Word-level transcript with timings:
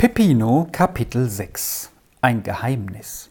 Peppino 0.00 0.68
Kapitel 0.70 1.28
6 1.28 1.90
Ein 2.20 2.44
Geheimnis 2.44 3.30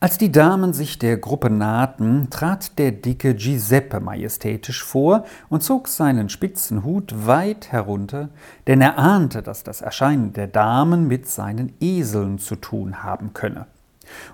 Als 0.00 0.16
die 0.16 0.32
Damen 0.32 0.72
sich 0.72 0.98
der 0.98 1.18
Gruppe 1.18 1.50
nahten, 1.50 2.30
trat 2.30 2.78
der 2.78 2.92
dicke 2.92 3.34
Giuseppe 3.34 4.00
majestätisch 4.00 4.82
vor 4.82 5.26
und 5.50 5.62
zog 5.62 5.88
seinen 5.88 6.30
spitzen 6.30 6.82
Hut 6.82 7.26
weit 7.26 7.70
herunter, 7.72 8.30
denn 8.66 8.80
er 8.80 8.96
ahnte, 8.96 9.42
dass 9.42 9.64
das 9.64 9.82
Erscheinen 9.82 10.32
der 10.32 10.46
Damen 10.46 11.08
mit 11.08 11.28
seinen 11.28 11.74
Eseln 11.78 12.38
zu 12.38 12.56
tun 12.56 13.02
haben 13.02 13.34
könne. 13.34 13.66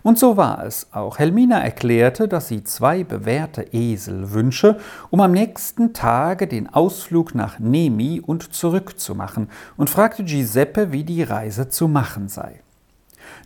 Und 0.02 0.18
so 0.18 0.36
war 0.36 0.64
es 0.64 0.88
auch. 0.92 1.18
Helmina 1.18 1.60
erklärte, 1.60 2.28
dass 2.28 2.48
sie 2.48 2.64
zwei 2.64 3.04
bewährte 3.04 3.62
Esel 3.72 4.32
wünsche, 4.32 4.78
um 5.10 5.20
am 5.20 5.32
nächsten 5.32 5.92
Tage 5.92 6.46
den 6.46 6.68
Ausflug 6.68 7.34
nach 7.34 7.58
Nemi 7.58 8.20
und 8.20 8.52
zurückzumachen, 8.54 9.48
und 9.76 9.90
fragte 9.90 10.24
Giuseppe, 10.24 10.92
wie 10.92 11.04
die 11.04 11.22
Reise 11.22 11.68
zu 11.68 11.88
machen 11.88 12.28
sei. 12.28 12.60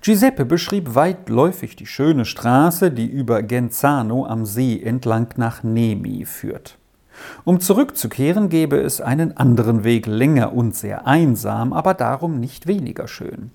Giuseppe 0.01 0.45
beschrieb 0.45 0.95
weitläufig 0.95 1.77
die 1.77 1.87
schöne 1.87 2.25
Straße, 2.25 2.91
die 2.91 3.07
über 3.07 3.43
Genzano 3.43 4.27
am 4.27 4.45
See 4.45 4.81
entlang 4.83 5.29
nach 5.37 5.63
Nemi 5.63 6.25
führt. 6.25 6.79
Um 7.45 7.61
zurückzukehren, 7.61 8.49
gäbe 8.49 8.79
es 8.79 9.01
einen 9.01 9.37
anderen 9.37 9.85
Weg, 9.85 10.07
länger 10.07 10.53
und 10.53 10.75
sehr 10.75 11.07
einsam, 11.07 11.73
aber 11.73 11.95
darum 11.95 12.41
nicht 12.41 12.67
weniger 12.67 13.09
schön. 13.09 13.51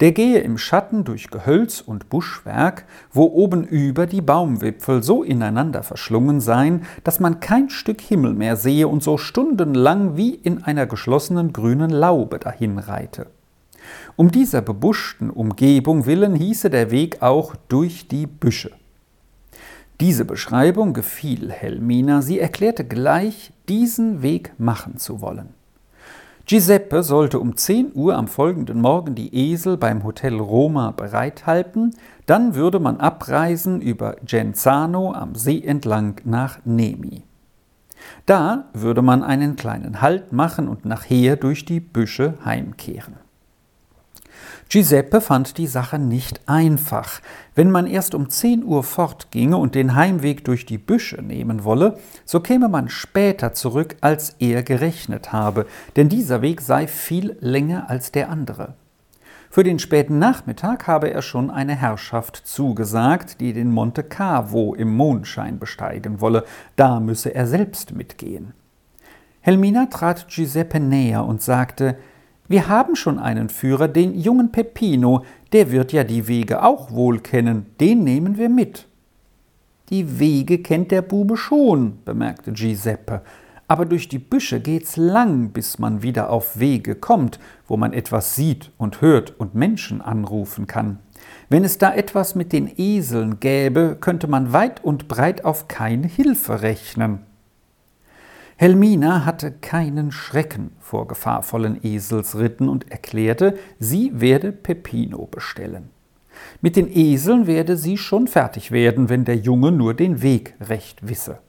Der 0.00 0.12
gehe 0.12 0.40
im 0.40 0.58
Schatten 0.58 1.04
durch 1.04 1.30
Gehölz 1.30 1.80
und 1.80 2.08
Buschwerk, 2.08 2.84
wo 3.12 3.24
oben 3.24 3.64
über 3.64 4.06
die 4.06 4.20
Baumwipfel 4.20 5.02
so 5.02 5.22
ineinander 5.22 5.82
verschlungen 5.82 6.40
seien, 6.40 6.82
dass 7.04 7.20
man 7.20 7.40
kein 7.40 7.70
Stück 7.70 8.00
Himmel 8.00 8.34
mehr 8.34 8.56
sehe 8.56 8.88
und 8.88 9.02
so 9.02 9.18
stundenlang 9.18 10.16
wie 10.16 10.34
in 10.34 10.62
einer 10.62 10.86
geschlossenen 10.86 11.52
grünen 11.52 11.90
Laube 11.90 12.38
dahinreite. 12.38 13.26
Um 14.16 14.30
dieser 14.30 14.62
bebuschten 14.62 15.30
Umgebung 15.30 16.06
willen 16.06 16.34
hieße 16.34 16.70
der 16.70 16.90
Weg 16.90 17.22
auch 17.22 17.54
durch 17.68 18.08
die 18.08 18.26
Büsche. 18.26 18.70
Diese 20.00 20.24
Beschreibung 20.24 20.92
gefiel 20.92 21.52
Helmina, 21.52 22.20
sie 22.20 22.40
erklärte 22.40 22.84
gleich, 22.84 23.52
diesen 23.68 24.22
Weg 24.22 24.52
machen 24.58 24.98
zu 24.98 25.20
wollen. 25.20 25.50
Giuseppe 26.46 27.02
sollte 27.02 27.38
um 27.38 27.56
10 27.56 27.92
Uhr 27.94 28.16
am 28.16 28.28
folgenden 28.28 28.80
Morgen 28.80 29.14
die 29.14 29.34
Esel 29.34 29.78
beim 29.78 30.04
Hotel 30.04 30.34
Roma 30.34 30.90
bereithalten, 30.90 31.94
dann 32.26 32.54
würde 32.54 32.80
man 32.80 32.98
abreisen 32.98 33.80
über 33.80 34.16
Genzano 34.26 35.12
am 35.12 35.36
See 35.36 35.62
entlang 35.62 36.20
nach 36.24 36.58
Nemi. 36.66 37.22
Da 38.26 38.66
würde 38.74 39.00
man 39.00 39.22
einen 39.22 39.56
kleinen 39.56 40.02
Halt 40.02 40.32
machen 40.32 40.68
und 40.68 40.84
nachher 40.84 41.36
durch 41.36 41.64
die 41.64 41.80
Büsche 41.80 42.34
heimkehren. 42.44 43.23
Giuseppe 44.68 45.20
fand 45.20 45.58
die 45.58 45.66
Sache 45.66 45.98
nicht 45.98 46.40
einfach. 46.46 47.20
Wenn 47.54 47.70
man 47.70 47.86
erst 47.86 48.14
um 48.14 48.28
10 48.28 48.64
Uhr 48.64 48.82
fortginge 48.82 49.56
und 49.56 49.74
den 49.74 49.94
Heimweg 49.94 50.44
durch 50.44 50.66
die 50.66 50.78
Büsche 50.78 51.22
nehmen 51.22 51.64
wolle, 51.64 51.98
so 52.24 52.40
käme 52.40 52.68
man 52.68 52.88
später 52.88 53.52
zurück, 53.52 53.96
als 54.00 54.36
er 54.38 54.62
gerechnet 54.62 55.32
habe, 55.32 55.66
denn 55.96 56.08
dieser 56.08 56.42
Weg 56.42 56.60
sei 56.60 56.86
viel 56.86 57.36
länger 57.40 57.90
als 57.90 58.12
der 58.12 58.30
andere. 58.30 58.74
Für 59.54 59.62
den 59.62 59.78
späten 59.78 60.18
Nachmittag 60.18 60.88
habe 60.88 61.12
er 61.12 61.22
schon 61.22 61.48
eine 61.48 61.76
Herrschaft 61.76 62.42
zugesagt, 62.44 63.40
die 63.40 63.52
den 63.52 63.70
Monte 63.70 64.02
Cavo 64.02 64.74
im 64.74 64.92
Mondschein 64.96 65.60
besteigen 65.60 66.20
wolle, 66.20 66.44
da 66.74 66.98
müsse 66.98 67.32
er 67.32 67.46
selbst 67.46 67.94
mitgehen. 67.94 68.52
Helmina 69.42 69.86
trat 69.86 70.26
Giuseppe 70.26 70.80
näher 70.80 71.24
und 71.24 71.40
sagte, 71.40 71.98
wir 72.46 72.68
haben 72.68 72.94
schon 72.94 73.18
einen 73.18 73.48
Führer, 73.48 73.88
den 73.88 74.14
jungen 74.14 74.52
Peppino, 74.52 75.24
der 75.52 75.70
wird 75.70 75.92
ja 75.92 76.04
die 76.04 76.28
Wege 76.28 76.62
auch 76.62 76.90
wohl 76.90 77.20
kennen, 77.20 77.66
den 77.80 78.04
nehmen 78.04 78.36
wir 78.36 78.50
mit. 78.50 78.86
Die 79.88 80.18
Wege 80.18 80.58
kennt 80.58 80.90
der 80.90 81.02
Bube 81.02 81.36
schon, 81.36 81.98
bemerkte 82.04 82.52
Giuseppe, 82.52 83.22
aber 83.66 83.86
durch 83.86 84.08
die 84.08 84.18
Büsche 84.18 84.60
geht's 84.60 84.96
lang, 84.96 85.50
bis 85.50 85.78
man 85.78 86.02
wieder 86.02 86.28
auf 86.28 86.58
Wege 86.58 86.94
kommt, 86.94 87.38
wo 87.66 87.78
man 87.78 87.94
etwas 87.94 88.34
sieht 88.34 88.72
und 88.76 89.00
hört 89.00 89.38
und 89.40 89.54
Menschen 89.54 90.02
anrufen 90.02 90.66
kann. 90.66 90.98
Wenn 91.48 91.64
es 91.64 91.78
da 91.78 91.94
etwas 91.94 92.34
mit 92.34 92.52
den 92.52 92.70
Eseln 92.76 93.40
gäbe, 93.40 93.96
könnte 94.00 94.26
man 94.26 94.52
weit 94.52 94.84
und 94.84 95.08
breit 95.08 95.44
auf 95.44 95.68
keine 95.68 96.06
Hilfe 96.06 96.60
rechnen. 96.60 97.20
Helmina 98.64 99.26
hatte 99.26 99.52
keinen 99.52 100.10
Schrecken 100.10 100.70
vor 100.80 101.06
gefahrvollen 101.06 101.78
Eselsritten 101.82 102.70
und 102.70 102.90
erklärte, 102.90 103.58
sie 103.78 104.10
werde 104.14 104.52
Peppino 104.52 105.26
bestellen. 105.26 105.90
Mit 106.62 106.76
den 106.76 106.88
Eseln 106.90 107.46
werde 107.46 107.76
sie 107.76 107.98
schon 107.98 108.26
fertig 108.26 108.70
werden, 108.70 109.10
wenn 109.10 109.26
der 109.26 109.36
Junge 109.36 109.70
nur 109.70 109.92
den 109.92 110.22
Weg 110.22 110.54
recht 110.66 111.06
wisse. 111.06 111.40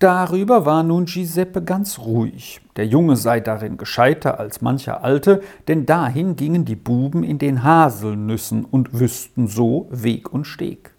Darüber 0.00 0.66
war 0.66 0.82
nun 0.82 1.06
Giuseppe 1.06 1.62
ganz 1.62 1.98
ruhig. 1.98 2.60
Der 2.76 2.86
Junge 2.86 3.16
sei 3.16 3.40
darin 3.40 3.78
gescheiter 3.78 4.38
als 4.38 4.60
mancher 4.60 5.02
Alte, 5.02 5.40
denn 5.66 5.86
dahin 5.86 6.36
gingen 6.36 6.66
die 6.66 6.76
Buben 6.76 7.24
in 7.24 7.38
den 7.38 7.62
Haselnüssen 7.62 8.66
und 8.66 9.00
wüssten 9.00 9.46
so 9.46 9.88
Weg 9.90 10.30
und 10.30 10.44
Steg. 10.44 10.92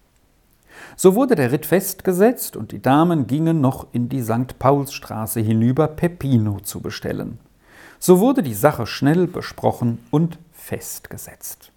So 0.95 1.15
wurde 1.15 1.35
der 1.35 1.51
Ritt 1.51 1.65
festgesetzt 1.65 2.55
und 2.55 2.71
die 2.71 2.81
Damen 2.81 3.27
gingen 3.27 3.61
noch 3.61 3.87
in 3.91 4.09
die 4.09 4.21
St. 4.21 4.59
Paulsstraße 4.59 5.39
hinüber, 5.39 5.87
Peppino 5.87 6.59
zu 6.59 6.81
bestellen. 6.81 7.39
So 7.99 8.19
wurde 8.19 8.41
die 8.41 8.53
Sache 8.53 8.87
schnell 8.87 9.27
besprochen 9.27 9.99
und 10.09 10.39
festgesetzt. 10.51 11.71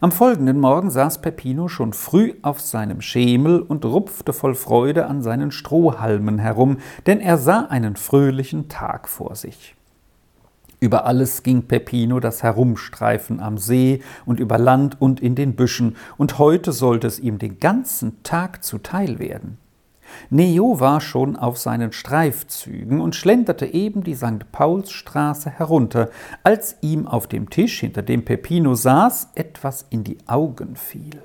Am 0.00 0.10
folgenden 0.10 0.58
Morgen 0.58 0.90
saß 0.90 1.22
Peppino 1.22 1.68
schon 1.68 1.92
früh 1.92 2.34
auf 2.42 2.60
seinem 2.60 3.00
Schemel 3.00 3.60
und 3.60 3.84
rupfte 3.84 4.32
voll 4.32 4.54
Freude 4.54 5.06
an 5.06 5.22
seinen 5.22 5.52
Strohhalmen 5.52 6.38
herum, 6.38 6.78
denn 7.06 7.20
er 7.20 7.38
sah 7.38 7.66
einen 7.66 7.96
fröhlichen 7.96 8.68
Tag 8.68 9.08
vor 9.08 9.36
sich. 9.36 9.75
Über 10.78 11.06
alles 11.06 11.42
ging 11.42 11.62
Peppino 11.62 12.20
das 12.20 12.42
Herumstreifen 12.42 13.40
am 13.40 13.56
See 13.56 14.02
und 14.26 14.40
über 14.40 14.58
Land 14.58 15.00
und 15.00 15.20
in 15.20 15.34
den 15.34 15.56
Büschen, 15.56 15.96
und 16.18 16.38
heute 16.38 16.72
sollte 16.72 17.06
es 17.06 17.18
ihm 17.18 17.38
den 17.38 17.58
ganzen 17.60 18.22
Tag 18.22 18.62
zuteil 18.62 19.18
werden. 19.18 19.58
Neo 20.30 20.78
war 20.80 21.00
schon 21.00 21.36
auf 21.36 21.58
seinen 21.58 21.92
Streifzügen 21.92 23.00
und 23.00 23.14
schlenderte 23.14 23.66
eben 23.66 24.04
die 24.04 24.14
St. 24.14 24.52
Paulsstraße 24.52 25.50
herunter, 25.50 26.10
als 26.42 26.76
ihm 26.80 27.06
auf 27.06 27.26
dem 27.26 27.50
Tisch, 27.50 27.80
hinter 27.80 28.02
dem 28.02 28.24
Peppino 28.24 28.74
saß, 28.74 29.30
etwas 29.34 29.86
in 29.90 30.04
die 30.04 30.18
Augen 30.26 30.76
fiel. 30.76 31.22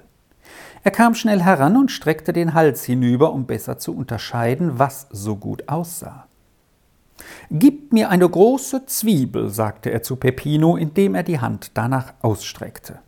Er 0.84 0.92
kam 0.92 1.14
schnell 1.14 1.42
heran 1.42 1.78
und 1.78 1.92
streckte 1.92 2.34
den 2.34 2.54
Hals 2.54 2.84
hinüber, 2.84 3.34
um 3.34 3.46
besser 3.46 3.78
zu 3.78 3.96
unterscheiden, 3.96 4.80
was 4.80 5.08
so 5.12 5.36
gut 5.36 5.70
aussah. 5.70 6.28
Gib 7.50 7.94
mir 7.94 8.10
eine 8.10 8.30
große 8.30 8.86
Zwiebel, 8.86 9.50
sagte 9.50 9.92
er 9.92 10.04
zu 10.04 10.16
Peppino, 10.16 10.78
indem 10.78 11.16
er 11.16 11.24
die 11.24 11.40
Hand 11.40 11.72
danach 11.74 12.14
ausstreckte. 12.22 13.00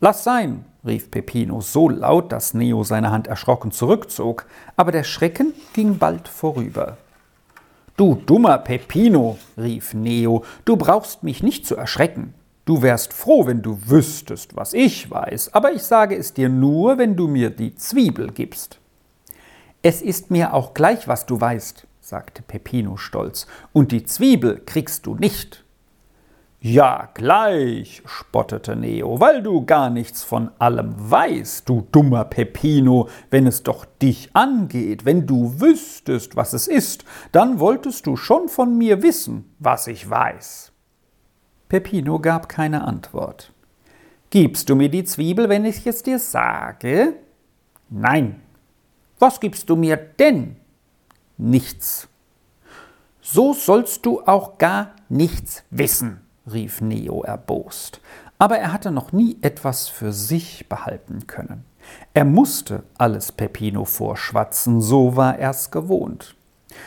Lass 0.00 0.24
sein, 0.24 0.64
rief 0.84 1.10
Peppino 1.10 1.60
so 1.60 1.88
laut, 1.88 2.32
dass 2.32 2.54
Neo 2.54 2.82
seine 2.82 3.10
Hand 3.10 3.28
erschrocken 3.28 3.70
zurückzog, 3.70 4.46
aber 4.76 4.90
der 4.90 5.04
Schrecken 5.04 5.54
ging 5.74 5.98
bald 5.98 6.28
vorüber. 6.28 6.96
Du 7.96 8.14
dummer 8.14 8.58
Peppino, 8.58 9.38
rief 9.56 9.94
Neo, 9.94 10.44
du 10.64 10.76
brauchst 10.76 11.22
mich 11.22 11.42
nicht 11.42 11.66
zu 11.66 11.76
erschrecken. 11.76 12.34
Du 12.64 12.80
wärst 12.80 13.12
froh, 13.12 13.46
wenn 13.46 13.62
du 13.62 13.78
wüsstest, 13.86 14.56
was 14.56 14.72
ich 14.72 15.10
weiß, 15.10 15.52
aber 15.52 15.72
ich 15.72 15.82
sage 15.82 16.16
es 16.16 16.32
dir 16.32 16.48
nur, 16.48 16.96
wenn 16.98 17.16
du 17.16 17.28
mir 17.28 17.50
die 17.50 17.74
Zwiebel 17.74 18.32
gibst. 18.32 18.78
Es 19.82 20.00
ist 20.00 20.30
mir 20.30 20.54
auch 20.54 20.74
gleich, 20.74 21.08
was 21.08 21.26
du 21.26 21.40
weißt, 21.40 21.86
sagte 22.02 22.42
Peppino 22.42 22.96
stolz, 22.96 23.46
und 23.72 23.92
die 23.92 24.04
Zwiebel 24.04 24.60
kriegst 24.66 25.06
du 25.06 25.14
nicht. 25.14 25.64
Ja, 26.60 27.08
gleich, 27.14 28.02
spottete 28.06 28.76
Neo, 28.76 29.18
weil 29.18 29.42
du 29.42 29.64
gar 29.64 29.88
nichts 29.88 30.22
von 30.22 30.50
allem 30.58 30.94
weißt, 30.96 31.68
du 31.68 31.86
dummer 31.90 32.24
Peppino, 32.24 33.08
wenn 33.30 33.46
es 33.46 33.62
doch 33.62 33.84
dich 33.84 34.30
angeht, 34.34 35.04
wenn 35.04 35.26
du 35.26 35.60
wüsstest, 35.60 36.36
was 36.36 36.52
es 36.52 36.68
ist, 36.68 37.04
dann 37.32 37.58
wolltest 37.58 38.06
du 38.06 38.16
schon 38.16 38.48
von 38.48 38.76
mir 38.76 39.02
wissen, 39.02 39.54
was 39.58 39.86
ich 39.86 40.08
weiß. 40.08 40.72
Peppino 41.68 42.18
gab 42.20 42.48
keine 42.48 42.84
Antwort. 42.84 43.52
Gibst 44.30 44.68
du 44.68 44.76
mir 44.76 44.88
die 44.88 45.04
Zwiebel, 45.04 45.48
wenn 45.48 45.64
ich 45.64 45.86
es 45.86 46.02
dir 46.02 46.18
sage? 46.18 47.14
Nein. 47.90 48.40
Was 49.18 49.40
gibst 49.40 49.68
du 49.68 49.76
mir 49.76 49.96
denn? 49.96 50.56
Nichts. 51.38 52.08
So 53.20 53.52
sollst 53.54 54.04
du 54.04 54.22
auch 54.22 54.58
gar 54.58 54.94
nichts 55.08 55.62
wissen, 55.70 56.20
rief 56.50 56.80
Neo 56.80 57.22
erbost. 57.22 58.00
Aber 58.38 58.58
er 58.58 58.72
hatte 58.72 58.90
noch 58.90 59.12
nie 59.12 59.38
etwas 59.42 59.88
für 59.88 60.12
sich 60.12 60.68
behalten 60.68 61.26
können. 61.26 61.64
Er 62.14 62.24
musste 62.24 62.82
alles 62.98 63.32
Peppino 63.32 63.84
vorschwatzen, 63.84 64.80
so 64.80 65.16
war 65.16 65.38
er's 65.38 65.70
gewohnt. 65.70 66.34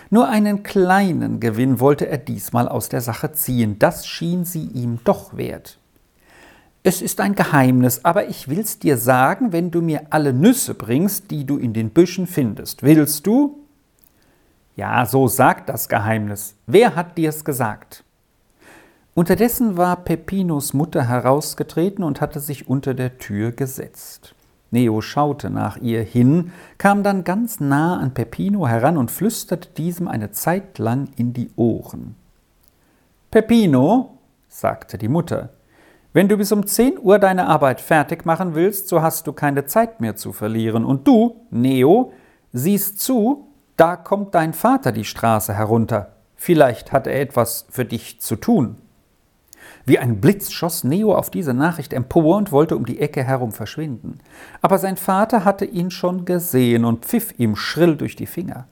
Nur 0.09 0.27
einen 0.27 0.63
kleinen 0.63 1.39
Gewinn 1.39 1.79
wollte 1.79 2.07
er 2.07 2.17
diesmal 2.17 2.67
aus 2.67 2.89
der 2.89 3.01
Sache 3.01 3.31
ziehen, 3.31 3.79
das 3.79 4.07
schien 4.07 4.45
sie 4.45 4.65
ihm 4.65 4.99
doch 5.03 5.37
wert. 5.37 5.79
Es 6.83 7.01
ist 7.01 7.19
ein 7.19 7.33
Geheimnis, 7.33 8.05
aber 8.05 8.27
ich 8.27 8.47
will's 8.47 8.77
dir 8.77 8.97
sagen, 8.97 9.51
wenn 9.51 9.71
du 9.71 9.81
mir 9.81 10.03
alle 10.11 10.33
Nüsse 10.33 10.75
bringst, 10.75 11.31
die 11.31 11.45
du 11.45 11.57
in 11.57 11.73
den 11.73 11.89
Büschen 11.89 12.27
findest. 12.27 12.83
Willst 12.83 13.25
du? 13.25 13.64
Ja, 14.75 15.05
so 15.05 15.27
sagt 15.27 15.69
das 15.69 15.87
Geheimnis. 15.87 16.55
Wer 16.67 16.95
hat 16.95 17.17
dir's 17.17 17.45
gesagt? 17.45 18.03
Unterdessen 19.13 19.77
war 19.77 20.03
Peppinos 20.03 20.73
Mutter 20.73 21.07
herausgetreten 21.07 22.03
und 22.03 22.19
hatte 22.19 22.41
sich 22.41 22.67
unter 22.67 22.93
der 22.93 23.17
Tür 23.17 23.53
gesetzt. 23.53 24.35
Neo 24.71 24.99
schaute 24.99 25.49
nach 25.49 25.77
ihr 25.77 26.03
hin, 26.03 26.51
kam 26.77 27.03
dann 27.03 27.23
ganz 27.23 27.61
nah 27.61 27.97
an 27.97 28.13
Peppino 28.13 28.67
heran 28.67 28.97
und 28.97 29.11
flüsterte 29.11 29.69
diesem 29.69 30.09
eine 30.09 30.31
Zeit 30.31 30.77
lang 30.79 31.07
in 31.15 31.31
die 31.31 31.49
Ohren. 31.55 32.15
Peppino, 33.31 34.17
sagte 34.49 34.97
die 34.97 35.07
Mutter, 35.07 35.51
wenn 36.11 36.27
du 36.27 36.35
bis 36.35 36.51
um 36.51 36.65
zehn 36.65 36.99
Uhr 36.99 37.19
deine 37.19 37.47
Arbeit 37.47 37.79
fertig 37.79 38.25
machen 38.25 38.55
willst, 38.55 38.89
so 38.89 39.01
hast 39.01 39.27
du 39.27 39.33
keine 39.33 39.65
Zeit 39.65 40.01
mehr 40.01 40.17
zu 40.17 40.33
verlieren. 40.33 40.83
Und 40.83 41.07
du, 41.07 41.41
Neo, 41.51 42.11
siehst 42.51 42.99
zu, 42.99 43.44
da 43.77 43.95
kommt 43.95 44.35
dein 44.35 44.53
Vater 44.53 44.91
die 44.91 45.05
Straße 45.05 45.53
herunter. 45.53 46.13
Vielleicht 46.35 46.91
hat 46.91 47.07
er 47.07 47.19
etwas 47.19 47.65
für 47.69 47.85
dich 47.85 48.21
zu 48.21 48.35
tun. 48.35 48.77
Wie 49.85 49.99
ein 49.99 50.21
Blitz 50.21 50.51
schoss 50.51 50.83
Neo 50.83 51.15
auf 51.15 51.29
diese 51.29 51.53
Nachricht 51.53 51.93
empor 51.93 52.37
und 52.37 52.51
wollte 52.51 52.75
um 52.75 52.85
die 52.85 52.99
Ecke 52.99 53.23
herum 53.23 53.51
verschwinden. 53.51 54.19
Aber 54.61 54.77
sein 54.77 54.97
Vater 54.97 55.45
hatte 55.45 55.65
ihn 55.65 55.91
schon 55.91 56.25
gesehen 56.25 56.85
und 56.85 57.05
pfiff 57.05 57.37
ihm 57.37 57.55
schrill 57.55 57.95
durch 57.95 58.15
die 58.15 58.25
Finger. 58.25 58.67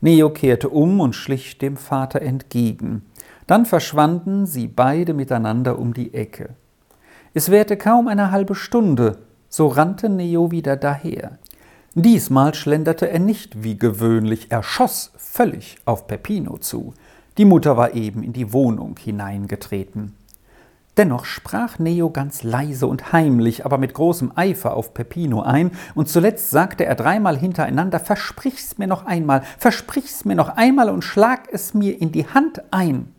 Neo 0.00 0.30
kehrte 0.30 0.68
um 0.68 1.00
und 1.00 1.14
schlich 1.14 1.58
dem 1.58 1.76
Vater 1.76 2.22
entgegen. 2.22 3.04
Dann 3.46 3.66
verschwanden 3.66 4.46
sie 4.46 4.66
beide 4.66 5.14
miteinander 5.14 5.78
um 5.78 5.92
die 5.92 6.14
Ecke. 6.14 6.50
Es 7.34 7.50
währte 7.50 7.76
kaum 7.76 8.08
eine 8.08 8.30
halbe 8.30 8.54
Stunde, 8.54 9.18
so 9.48 9.68
rannte 9.68 10.08
Neo 10.08 10.50
wieder 10.50 10.76
daher. 10.76 11.38
Diesmal 11.94 12.54
schlenderte 12.54 13.10
er 13.10 13.18
nicht 13.18 13.64
wie 13.64 13.76
gewöhnlich, 13.76 14.46
er 14.50 14.62
schoss 14.62 15.12
völlig 15.16 15.78
auf 15.84 16.06
Peppino 16.06 16.58
zu. 16.58 16.94
Die 17.36 17.44
Mutter 17.44 17.76
war 17.76 17.94
eben 17.94 18.22
in 18.22 18.32
die 18.32 18.52
Wohnung 18.52 18.96
hineingetreten. 18.96 20.14
Dennoch 20.96 21.24
sprach 21.24 21.78
Neo 21.78 22.10
ganz 22.10 22.42
leise 22.42 22.86
und 22.86 23.12
heimlich, 23.12 23.64
aber 23.64 23.78
mit 23.78 23.94
großem 23.94 24.32
Eifer 24.36 24.74
auf 24.74 24.94
Peppino 24.94 25.42
ein, 25.42 25.72
und 25.94 26.08
zuletzt 26.08 26.50
sagte 26.50 26.84
er 26.84 26.94
dreimal 26.94 27.38
hintereinander 27.38 27.98
Versprich's 27.98 28.78
mir 28.78 28.86
noch 28.86 29.06
einmal, 29.06 29.42
versprich's 29.58 30.24
mir 30.24 30.36
noch 30.36 30.50
einmal 30.50 30.90
und 30.90 31.02
schlag 31.02 31.48
es 31.50 31.74
mir 31.74 32.00
in 32.00 32.12
die 32.12 32.26
Hand 32.26 32.62
ein. 32.72 33.14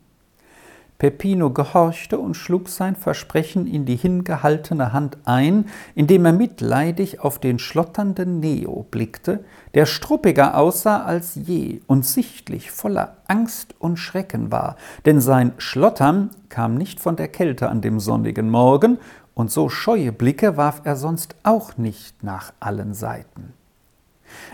Peppino 1.02 1.50
gehorchte 1.50 2.16
und 2.16 2.34
schlug 2.34 2.68
sein 2.68 2.94
Versprechen 2.94 3.66
in 3.66 3.84
die 3.86 3.96
hingehaltene 3.96 4.92
Hand 4.92 5.18
ein, 5.24 5.64
indem 5.96 6.24
er 6.26 6.32
mitleidig 6.32 7.18
auf 7.18 7.40
den 7.40 7.58
schlotternden 7.58 8.38
Neo 8.38 8.86
blickte, 8.88 9.44
der 9.74 9.86
struppiger 9.86 10.56
aussah 10.56 11.02
als 11.02 11.34
je 11.34 11.80
und 11.88 12.06
sichtlich 12.06 12.70
voller 12.70 13.16
Angst 13.26 13.74
und 13.80 13.96
Schrecken 13.96 14.52
war, 14.52 14.76
denn 15.04 15.20
sein 15.20 15.54
Schlottern 15.58 16.30
kam 16.48 16.76
nicht 16.76 17.00
von 17.00 17.16
der 17.16 17.26
Kälte 17.26 17.68
an 17.68 17.80
dem 17.80 17.98
sonnigen 17.98 18.48
Morgen, 18.48 18.98
und 19.34 19.50
so 19.50 19.68
scheue 19.68 20.12
Blicke 20.12 20.56
warf 20.56 20.82
er 20.84 20.94
sonst 20.94 21.34
auch 21.42 21.76
nicht 21.78 22.22
nach 22.22 22.52
allen 22.60 22.94
Seiten. 22.94 23.54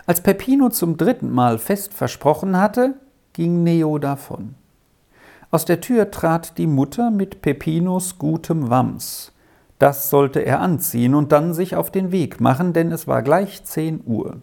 Als 0.07 0.23
Peppino 0.23 0.71
zum 0.71 0.97
dritten 0.97 1.31
Mal 1.31 1.59
fest 1.59 1.93
versprochen 1.93 2.57
hatte, 2.57 2.95
ging 3.35 3.65
Neo 3.65 3.99
davon. 3.99 4.55
Aus 5.51 5.65
der 5.65 5.81
Tür 5.81 6.11
trat 6.11 6.59
die 6.59 6.67
Mutter 6.67 7.11
mit 7.11 7.41
Peppinos 7.41 8.19
gutem 8.19 8.69
Wams. 8.69 9.33
Das 9.79 10.11
sollte 10.11 10.41
er 10.41 10.61
anziehen 10.61 11.15
und 11.15 11.33
dann 11.33 11.55
sich 11.55 11.75
auf 11.75 11.91
den 11.91 12.13
Weg 12.13 12.39
machen, 12.39 12.75
denn 12.75 12.93
es 12.93 13.07
war 13.07 13.23
gleich 13.23 13.65
zehn 13.65 14.03
Uhr. 14.05 14.43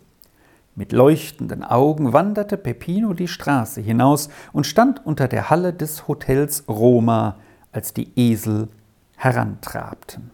Mit 0.74 0.94
leuchtenden 0.94 1.64
Augen 1.64 2.12
wanderte 2.12 2.58
Peppino 2.58 3.14
die 3.14 3.28
Straße 3.28 3.82
hinaus 3.82 4.30
und 4.52 4.66
stand 4.66 5.06
unter 5.06 5.28
der 5.28 5.52
Halle 5.52 5.74
des 5.74 6.08
Hotels 6.08 6.64
Roma, 6.68 7.36
als 7.72 7.94
die 7.94 8.12
Esel 8.16 8.68
herantrabten. 9.16 10.32